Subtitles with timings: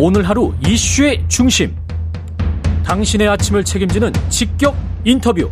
[0.00, 1.74] 오늘 하루 이슈의 중심.
[2.84, 5.50] 당신의 아침을 책임지는 직격 인터뷰.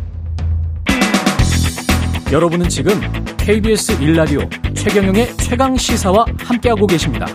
[2.31, 2.93] 여러분은 지금
[3.35, 4.39] KBS 일라디오
[4.73, 7.25] 최경영의 최강 시사와 함께하고 계십니다.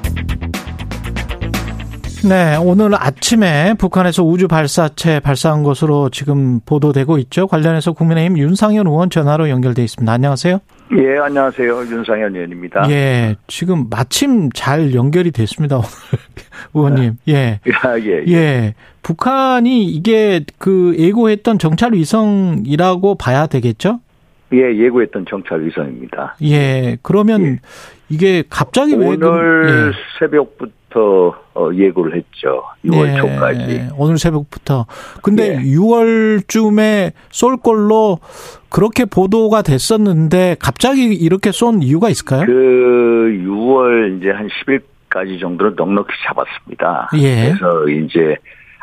[2.24, 7.46] 네, 오늘 아침에 북한에서 우주 발사체 발사한 것으로 지금 보도되고 있죠.
[7.46, 10.10] 관련해서 국민의힘 윤상현 의원 전화로 연결돼 있습니다.
[10.10, 10.60] 안녕하세요.
[10.94, 11.86] 예, 안녕하세요.
[11.86, 12.90] 윤상현 의원입니다.
[12.90, 15.80] 예, 지금 마침 잘 연결이 됐습니다.
[16.74, 17.18] 오늘 의원님.
[17.28, 17.60] 예.
[17.82, 18.32] 아, 예, 예.
[18.32, 18.74] 예.
[19.02, 24.00] 북한이 이게 그 예고했던 정찰 위성이라고 봐야 되겠죠?
[24.52, 26.36] 예, 예고했던 정찰 위성입니다.
[26.42, 26.98] 예.
[27.02, 27.58] 그러면 예.
[28.10, 30.18] 이게 갑자기 왜 오늘 예.
[30.92, 32.62] 새벽부터 어, 예고를 했죠.
[32.84, 33.16] 6월 예.
[33.16, 33.88] 초까지.
[33.96, 34.86] 오늘 새벽부터.
[35.22, 35.58] 근데 예.
[35.58, 38.18] 6월쯤에 쏠 걸로
[38.68, 42.46] 그렇게 보도가 됐었는데 갑자기 이렇게 쏜 이유가 있을까요?
[42.46, 42.52] 그
[43.44, 47.10] 6월 이제 한 10일까지 정도는 넉넉히 잡았습니다.
[47.16, 47.54] 예.
[47.58, 48.36] 그래서 이제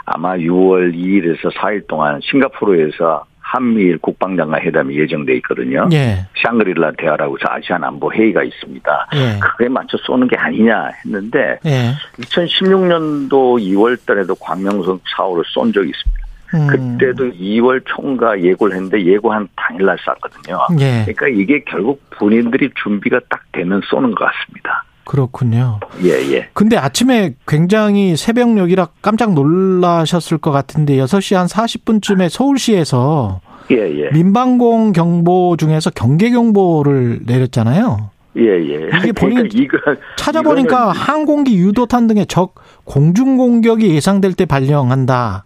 [0.05, 5.89] 아마 6월 2일에서 4일 동안 싱가포르에서 한미일 국방장관 회담이 예정돼 있거든요.
[5.91, 6.25] 예.
[6.43, 9.07] 샹그릴라 대화라고 해서 아시안 안보 회의가 있습니다.
[9.15, 9.39] 예.
[9.39, 11.93] 그에 맞춰 쏘는 게 아니냐 했는데 예.
[12.19, 16.19] 2016년도 2월 달에도 광명성 사호를 쏜 적이 있습니다.
[16.53, 16.67] 음.
[16.67, 20.59] 그때도 2월 총과 예고를 했는데 예고한 당일날 쐈거든요.
[20.79, 21.05] 예.
[21.05, 24.83] 그러니까 이게 결국 본인들이 준비가 딱 되면 쏘는 것 같습니다.
[25.09, 25.79] 그렇군요.
[26.03, 26.49] 예, 예.
[26.53, 34.11] 근데 아침에 굉장히 새벽녘이라 깜짝 놀라셨을 것 같은데 6시 한 40분쯤에 서울시에서 예, 예.
[34.11, 38.11] 민방공 경보 중에서 경계 경보를 내렸잖아요.
[38.37, 38.89] 예, 예.
[38.99, 45.43] 이게 본인 그러니까 찾아보니까 항공기 유도탄 등의 적 공중 공격이 예상될 때 발령한다.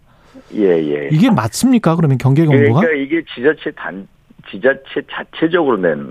[0.56, 1.08] 예, 예.
[1.10, 1.96] 이게 맞습니까?
[1.96, 2.80] 그러면 경계 경보가?
[2.80, 4.06] 그러니까 이게 지자체 단
[4.50, 6.06] 지자체 자체적으로 낸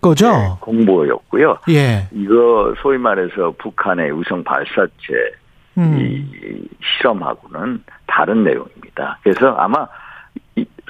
[0.00, 0.30] 거죠?
[0.30, 1.58] 네, 공보였고요.
[1.70, 2.08] 예.
[2.12, 4.90] 이거 소위 말해서 북한의 위성 발사체
[5.78, 5.98] 음.
[5.98, 6.68] 이
[6.98, 9.18] 실험하고는 다른 내용입니다.
[9.22, 9.86] 그래서 아마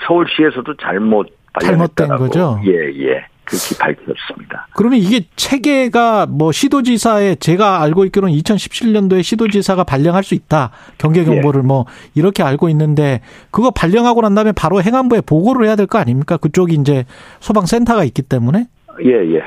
[0.07, 1.29] 서울시에서도 잘못
[1.61, 2.61] 잘못된 거죠.
[2.65, 3.27] 예, 예.
[3.45, 4.67] 그렇게 밝혔습니다.
[4.75, 10.71] 그러면 이게 체계가 뭐 시도지사에 제가 알고 있기로는 2017년도에 시도지사가 발령할 수 있다.
[10.99, 11.67] 경계 경보를 예.
[11.67, 16.37] 뭐 이렇게 알고 있는데 그거 발령하고 난 다음에 바로 행안부에 보고를 해야 될 거 아닙니까?
[16.37, 17.07] 그쪽이 이제
[17.41, 18.67] 소방센터가 있기 때문에.
[19.05, 19.43] 예, 예.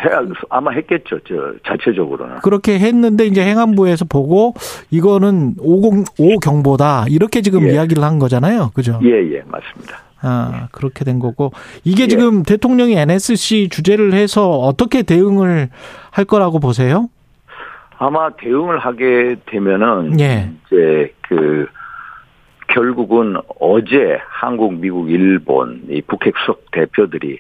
[0.49, 1.19] 아마 했겠죠.
[1.27, 2.39] 저, 자체적으로는.
[2.39, 4.53] 그렇게 했는데 이제 행안부에서 보고
[4.89, 7.73] 이거는 50, 5 경보다 이렇게 지금 예.
[7.73, 8.71] 이야기를 한 거잖아요.
[8.73, 8.99] 그죠?
[9.03, 9.41] 예, 예.
[9.45, 9.99] 맞습니다.
[10.21, 11.51] 아, 그렇게 된 거고.
[11.83, 12.07] 이게 예.
[12.07, 15.69] 지금 대통령이 NSC 주재를 해서 어떻게 대응을
[16.11, 17.09] 할 거라고 보세요?
[17.97, 20.51] 아마 대응을 하게 되면은 예.
[20.65, 21.67] 이제 그
[22.67, 27.37] 결국은 어제 한국, 미국, 일본 이 북핵 수석 대표들이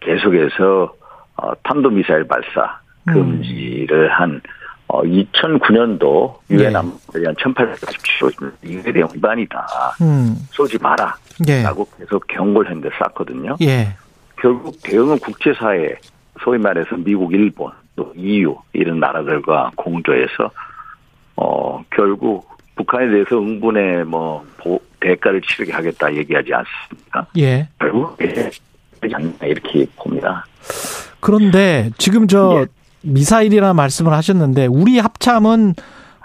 [0.00, 0.94] 계속해서
[1.40, 4.12] 어, 탄도미사일 발사 금지를 음.
[4.12, 4.40] 한
[4.88, 6.76] 어, 2009년도 유엔 예.
[6.76, 9.66] 안보에 한 1847호 이게 대한 위반이다.
[10.00, 10.34] 음.
[10.50, 11.14] 쏘지 마라.
[11.46, 11.62] 예.
[11.62, 13.56] 라고 계속 경고를 했는데 쌌거든요.
[13.60, 13.94] 예.
[14.36, 15.96] 결국 대응은 국제사회,
[16.42, 20.50] 소위 말해서 미국, 일본, 또 EU 이런 나라들과 공조해서
[21.36, 24.46] 어 결국 북한에 대해서 응분의 뭐
[25.00, 27.26] 대가를 치르게 하겠다 얘기하지 않습니까?
[27.36, 27.68] 예.
[27.78, 28.16] 결국
[29.42, 30.44] 이렇게 봅니다.
[31.20, 32.66] 그런데 지금 저 예.
[33.02, 35.74] 미사일이라 말씀을 하셨는데 우리 합참은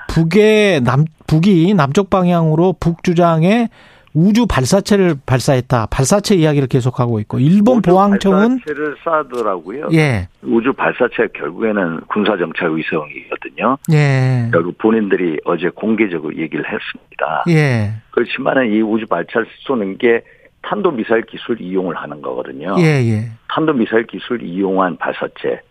[0.08, 3.70] 북의 남 북이 남쪽 방향으로 북 주장에
[4.14, 5.88] 우주 발사체를 발사했다.
[5.88, 9.94] 발사체 이야기를 계속하고 있고 일본 보안청은 발사체를 쏴더라고요.
[9.96, 10.28] 예.
[10.44, 13.78] 우주 발사체 결국에는 군사 정찰 위성이거든요.
[13.92, 14.50] 예.
[14.52, 17.44] 결국 본인들이 어제 공개적으로 얘기를 했습니다.
[17.50, 17.94] 예.
[18.12, 20.22] 그렇지만은 이 우주 발사를 쏘는 게
[20.64, 22.76] 탄도 미사일 기술 이용을 하는 거거든요.
[22.80, 23.32] 예, 예.
[23.50, 25.62] 탄도 미사일 기술 이용한 발사체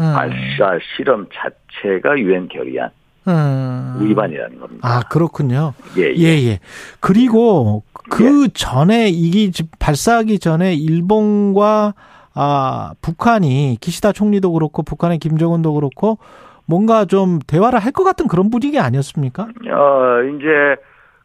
[0.00, 0.12] 음.
[0.14, 2.90] 발사 실험 자체가 유엔 결의안
[3.28, 3.98] 음.
[4.00, 4.86] 위반이라는 겁니다.
[4.88, 5.72] 아 그렇군요.
[5.96, 6.46] 예, 예, 예.
[6.50, 6.58] 예.
[7.00, 8.48] 그리고 그 예.
[8.52, 11.94] 전에 이게 발사하기 전에 일본과
[12.34, 16.18] 아 북한이 기시다 총리도 그렇고 북한의 김정은도 그렇고
[16.66, 19.44] 뭔가 좀 대화를 할 것 같은 그런 분위기 아니었습니까?
[19.44, 20.46] 어 이제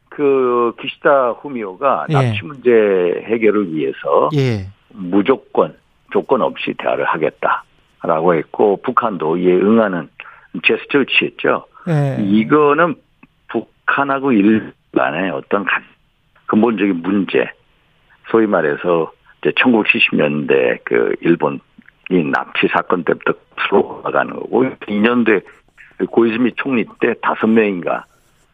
[0.09, 2.13] 그 기시다 후미오가 예.
[2.13, 2.71] 납치 문제
[3.25, 4.67] 해결을 위해서 예.
[4.89, 5.75] 무조건
[6.11, 10.09] 조건 없이 대화를 하겠다라고 했고 북한도 이에 응하는
[10.63, 11.65] 제스처를 취했죠.
[11.85, 12.17] 네.
[12.19, 12.95] 이거는
[13.49, 15.65] 북한하고 일간의 어떤
[16.47, 17.49] 근본적인 문제,
[18.29, 21.59] 소위 말해서 이제 1970년대 그 일본
[22.11, 25.43] 이 납치 사건 때부터 풀어 나가는 거고 2년도에
[26.09, 28.05] 고이즈미 총리 때 다섯 명인가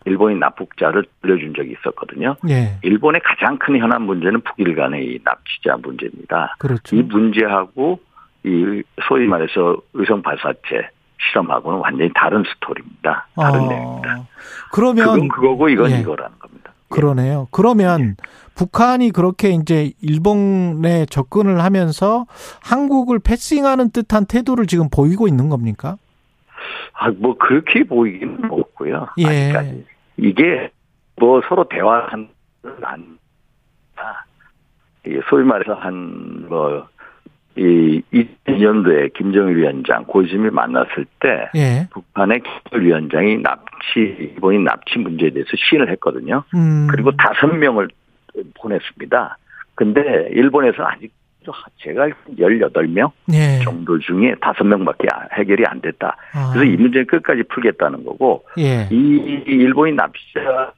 [0.06, 2.36] 일본이 납북자를 들려준 적이 있었거든요.
[2.44, 2.78] 네.
[2.84, 6.56] 일본의 가장 큰 현안 문제는 북일 간의 납치자 문제입니다.
[6.60, 6.96] 그렇죠.
[6.96, 8.00] 이 문제하고
[8.44, 13.28] 이 소위 말해서 의성 발사체 실험하고는 완전히 다른 스토리입니다.
[13.36, 13.68] 다른 어.
[13.68, 14.28] 내용입니다.
[14.72, 16.00] 그러면 그건 그거고 이건 예.
[16.00, 16.72] 이거라는 겁니다.
[16.72, 16.96] 예.
[16.96, 17.48] 그러네요.
[17.52, 18.16] 그러면
[18.56, 22.26] 북한이 그렇게 이제 일본에 접근을 하면서
[22.64, 25.98] 한국을 패싱하는 듯한 태도를 지금 보이고 있는 겁니까?
[26.94, 29.08] 아, 뭐 그렇게 보이기는 없고요.
[29.18, 29.26] 예.
[29.26, 29.86] 아직까지.
[30.18, 30.72] 이게
[31.18, 32.30] 뭐 서로 대화하는
[32.82, 33.18] 안
[35.06, 36.96] 이게 소위 말해서 한 뭐
[37.58, 41.88] 이 2000년도에 김정일 위원장 고심이 만났을 때 예.
[41.92, 46.44] 북한의 김정일 위원장이 납치 일본인 납치 문제에 대해서 시인을 했거든요.
[46.54, 46.88] 음.
[46.92, 47.88] 그리고 다섯 명을
[48.56, 49.38] 보냈습니다.
[49.76, 51.14] 근데 일본에서 아직
[51.78, 53.60] 제가 18명 예.
[53.64, 56.18] 정도 중에 5명밖에 해결이 안 됐다.
[56.34, 56.52] 아.
[56.54, 58.88] 그래서 이 문제는 끝까지 풀겠다는 거고 예.
[58.92, 60.72] 이 일본인 납치자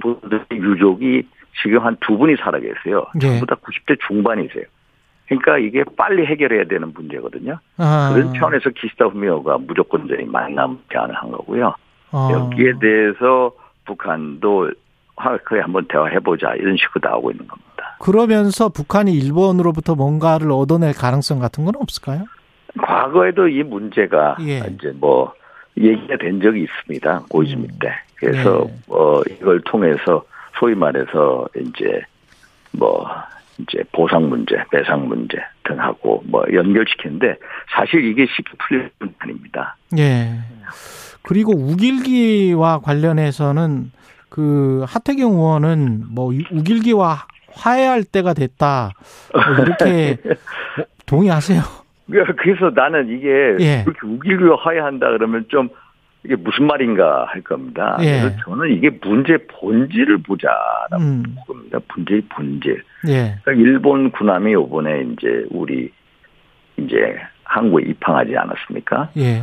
[0.00, 1.26] 분들의 유족이
[1.62, 3.06] 지금 한 두 분이 살아 계세요.
[3.16, 3.26] 예.
[3.26, 4.64] 전부 다 90대 중반이세요.
[5.26, 7.58] 그러니까 이게 빨리 해결해야 되는 문제거든요.
[7.78, 8.12] 아.
[8.14, 11.74] 그런 차원에서 기시다 후미오가 무조건적인 만남 제안을 한 거고요.
[12.10, 12.28] 아.
[12.32, 13.52] 여기에 대해서
[13.84, 14.70] 북한도
[15.44, 17.71] 그래 한번 대화해보자 이런 식으로 나오고 있는 겁니다.
[18.02, 22.24] 그러면서 북한이 일본으로부터 뭔가를 얻어낼 가능성 같은 건 없을까요?
[22.82, 24.58] 과거에도 이 문제가 예.
[24.58, 25.32] 이제 뭐
[25.76, 27.78] 얘기가 된 적이 있습니다 고이즈미 음.
[27.80, 27.92] 때.
[28.16, 28.74] 그래서 예.
[28.88, 30.24] 뭐 이걸 통해서
[30.58, 32.02] 소위 말해서 이제
[32.72, 33.08] 뭐
[33.58, 37.36] 이제 보상 문제, 배상 문제 등하고 뭐 연결시키는데
[37.72, 39.76] 사실 이게 쉽게 문 아닙니다.
[39.96, 40.40] 예.
[41.22, 43.92] 그리고 우길기와 관련해서는
[44.28, 48.90] 그 하태경 의원은 뭐 우길기와 화해할 때가 됐다
[49.32, 50.34] 뭐 이렇게 뭐
[51.06, 51.60] 동의하세요?
[52.36, 53.84] 그래서 나는 이게 예.
[53.84, 55.68] 그렇게 우길기와 화해한다 그러면 좀
[56.24, 57.96] 이게 무슨 말인가 할 겁니다.
[58.00, 58.20] 예.
[58.20, 61.36] 그래서 저는 이게 문제 본질을 보자라고 음.
[61.46, 61.78] 겁니다.
[61.94, 62.82] 문제의 본질.
[63.08, 63.38] 예.
[63.42, 65.90] 그러니까 일본 군함이 이번에 이제 우리
[66.76, 69.10] 이제 한국에 입항하지 않았습니까?
[69.16, 69.42] 예.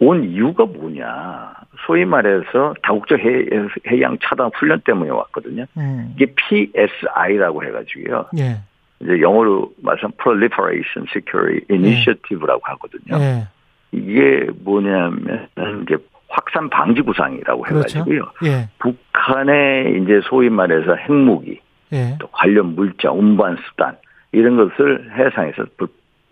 [0.00, 1.54] 온 이유가 뭐냐.
[1.86, 5.64] 소위 말해서 다국적 해, 양 차단 훈련 때문에 왔거든요.
[5.76, 6.14] 음.
[6.14, 8.26] 이게 PSI라고 해가지고요.
[8.38, 8.58] 예.
[9.00, 13.16] 이제 영어로 말하면 Proliferation Security Initiative라고 하거든요.
[13.18, 13.48] 예.
[13.92, 15.48] 이게 뭐냐면
[15.82, 15.96] 이제
[16.28, 18.00] 확산 방지 구상이라고 그렇죠.
[18.00, 18.22] 해가지고요.
[18.44, 18.68] 예.
[18.78, 21.60] 북한의 이제 소위 말해서 핵무기,
[21.92, 22.16] 예.
[22.20, 23.96] 또 관련 물자, 운반 수단
[24.32, 25.64] 이런 것을 해상에서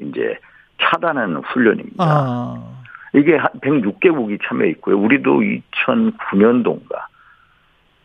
[0.00, 0.36] 이제
[0.82, 2.04] 차단하는 훈련입니다.
[2.04, 2.72] 아.
[3.14, 4.98] 이게 한 106개국이 참여 있고요.
[4.98, 7.06] 우리도 2009년도인가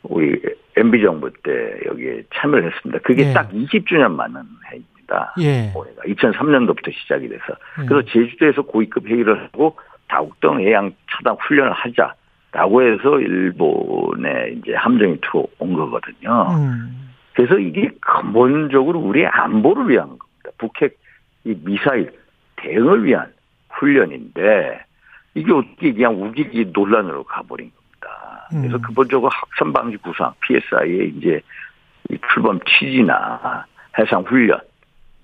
[0.03, 0.41] 우리
[0.77, 2.99] MB 정부 때 여기에 참여를 했습니다.
[3.03, 3.33] 그게 예.
[3.33, 5.33] 딱 20주년 맞는 해입니다.
[5.39, 5.71] 예.
[5.75, 7.43] 올해가 2003년도부터 시작이 돼서
[7.81, 7.85] 예.
[7.85, 9.77] 그래서 제주도에서 고위급 회의를 하고
[10.07, 16.47] 다국동 해양 차단 훈련을 하자라고 해서 일본에 이제 함정이 들어온 거거든요.
[16.51, 17.11] 음.
[17.33, 20.51] 그래서 이게 근본적으로 우리의 안보를 위한 겁니다.
[20.57, 20.97] 북핵
[21.45, 22.11] 이 미사일
[22.57, 23.31] 대응을 위한
[23.69, 24.83] 훈련인데
[25.33, 28.47] 이게 어떻게 그냥 우기기 논란으로 가버린 겁니다.
[28.49, 28.81] 그래서 음.
[28.81, 31.41] 근본적으로 확산 방지 구상 PSI의 이제
[32.09, 33.65] 이 출범 취지나
[33.97, 34.59] 해상 훈련,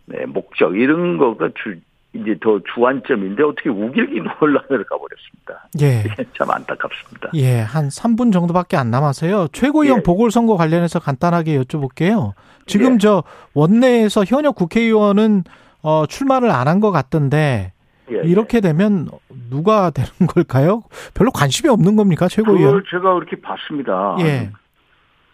[0.06, 1.76] 네, 목적 이런 거가 주,
[2.14, 5.68] 이제 더 주안점인데 어떻게 우길기 논란으로 가버렸습니다.
[5.82, 6.04] 예.
[6.38, 7.30] 참 안타깝습니다.
[7.36, 9.50] 예, 한 3분 정도밖에 안 남아서요.
[9.52, 10.04] 최고위원 예.
[10.04, 12.32] 보궐선거 관련해서 간단하게 여쭤볼게요.
[12.66, 12.98] 지금 예.
[13.00, 15.44] 저 원내에서 현역 국회의원은
[15.84, 17.74] 어, 출마를 안 한 것 같던데
[18.12, 19.10] 예, 예, 이렇게 되면
[19.50, 20.84] 누가 되는 걸까요?
[21.14, 22.84] 별로 관심이 없는 겁니까, 최고위원?
[22.90, 24.16] 제가 그렇게 봤습니다.
[24.20, 24.52] 예.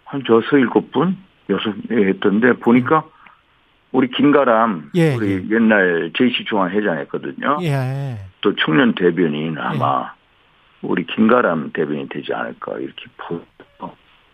[0.06, 1.18] 한 여섯 일곱 분,
[1.50, 3.04] 여섯 했던데 보니까
[3.92, 5.56] 우리 김가람, 예, 우리 예.
[5.56, 7.60] 옛날 JC 중앙 회장했거든요.
[7.62, 8.18] 예.
[8.42, 10.88] 또 청년 대변인 아마 예.
[10.88, 13.44] 우리 김가람 대변인 되지 않을까 이렇게 보여요.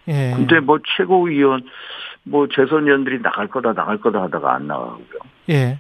[0.07, 0.33] 예.
[0.36, 1.63] 근데 뭐 최고위원,
[2.24, 5.19] 뭐 재선위원들이 나갈 거다 나갈 거다 하다가 안 나가고요.
[5.50, 5.79] 예.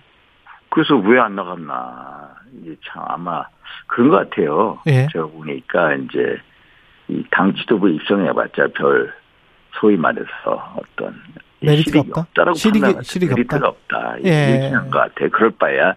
[0.69, 2.29] 그래서 왜 안 나갔나.
[2.61, 3.43] 이제 참 아마
[3.87, 4.79] 그런 것 같아요.
[4.87, 5.07] 예.
[5.11, 6.37] 제가 보니까 이제
[7.09, 9.13] 이 당 지도부 입성해봤자 별
[9.79, 10.27] 소위 말해서
[10.75, 11.15] 어떤
[11.61, 12.21] 메리트가 없다.
[12.21, 13.97] 없다라고 실익이, 실익이 메리트가 없다.
[13.97, 14.17] 없다.
[14.25, 14.63] 예.
[14.63, 15.27] 얘기한 것 같아.
[15.31, 15.95] 그럴 바에야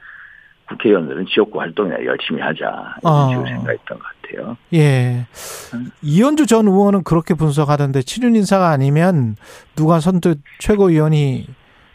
[0.69, 2.65] 국회의원들은 지역구 활동이나 열심히 하자
[3.03, 3.29] 이런 어.
[3.31, 4.57] 식으로 생각했던 것 같아요.
[4.75, 5.27] 예.
[5.75, 5.91] 음.
[6.03, 9.37] 이현주 전 의원은 그렇게 분석하던데 친윤 인사가 아니면
[9.77, 11.47] 누가 선뜻 최고위원이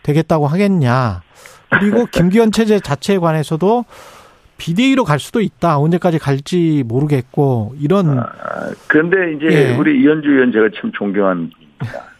[0.04, 1.22] 되겠다고 하겠냐.
[1.70, 3.86] 그리고 김기현 체제 자체에 관해서도
[4.58, 5.78] 비대위로 갈 수도 있다.
[5.80, 8.20] 언제까지 갈지 모르겠고 이런.
[8.20, 8.26] 아,
[8.88, 9.76] 그런데 이제 예.
[9.78, 11.58] 우리 이현주 의원 제가 참 존경합니다.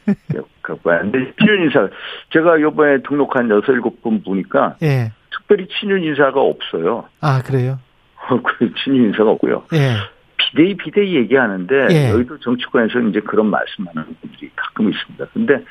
[0.62, 1.88] 근데 친윤 인사
[2.32, 5.12] 제가 이번에 등록한 여섯 일곱 분 보니까 예.
[5.32, 7.06] 특별히 친윤 인사가 없어요.
[7.22, 7.80] 아 그래요?
[8.28, 9.66] 그 친윤 인사가 없고요.
[9.74, 9.96] 예.
[10.38, 12.10] 비대위 비대위 얘기하는데 예.
[12.12, 15.26] 여의도 정치권에서 이제 그런 말씀하는 분들이 가끔 있습니다.
[15.34, 15.64] 근데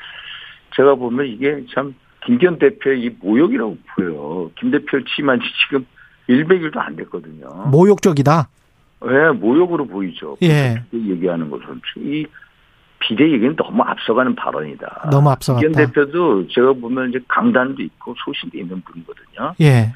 [0.75, 1.95] 제가 보면 이게 참
[2.27, 4.51] 김기현 대표의 이 모욕이라고 보여요.
[4.59, 5.85] 김 대표 취임한 지 지금
[6.27, 7.47] 100일도 안 됐거든요.
[7.71, 8.49] 모욕적이다?
[9.05, 10.35] 예, 모욕으로 보이죠.
[10.43, 10.83] 예.
[10.93, 12.25] 얘기하는 것은 이
[12.99, 15.09] 비대 얘기는 너무 앞서가는 발언이다.
[15.09, 15.61] 너무 앞서갔다.
[15.61, 19.53] 이현 대표도 제가 보면 이제 강단도 있고 소신도 있는 분이거든요.
[19.61, 19.93] 예.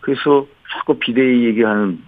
[0.00, 2.02] 그래서 자꾸 비대 얘기하는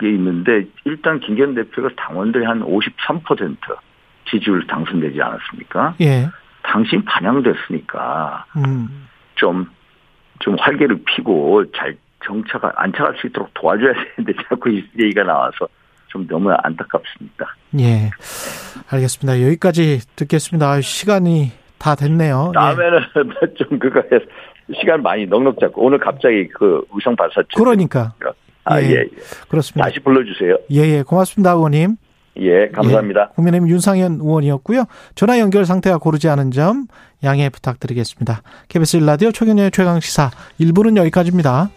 [0.00, 3.56] 게 있는데 일단 김기현 대표가 당원들이 한53%
[4.28, 5.94] 지지율 당선되지 않았습니까?
[6.00, 6.28] 예.
[6.76, 9.08] 당신 반영됐으니까 음.
[9.34, 9.66] 좀,
[10.40, 15.66] 좀 활개를 피고 잘 정차가 안차갈 수 있도록 도와줘야 되는데 자꾸 이 얘기가 나와서
[16.08, 17.56] 좀 너무 안타깝습니다.
[17.78, 18.10] 예.
[18.90, 19.42] 알겠습니다.
[19.46, 20.82] 여기까지 듣겠습니다.
[20.82, 22.52] 시간이 다 됐네요.
[22.54, 23.54] 다음에는 예.
[23.56, 24.24] 좀 그거 해서
[24.78, 28.12] 시간 많이 넉넉 잡고 오늘 갑자기 그 의성 발사 그러니까.
[28.64, 28.90] 아, 예.
[28.90, 29.06] 예.
[29.48, 29.88] 그렇습니다.
[29.88, 30.58] 다시 불러주세요.
[30.72, 31.02] 예, 예.
[31.02, 31.96] 고맙습니다, 의원님.
[32.40, 33.28] 예, 감사합니다.
[33.30, 34.84] 예, 국민의힘 윤상현 의원이었고요.
[35.14, 36.86] 전화 연결 상태가 고르지 않은 점
[37.24, 38.42] 양해 부탁드리겠습니다.
[38.68, 41.70] KBS 1라디오 최경련의 최강 시사 1부는 여기까지입니다.